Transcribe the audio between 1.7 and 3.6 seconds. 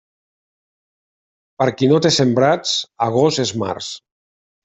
a qui no té sembrats, agost és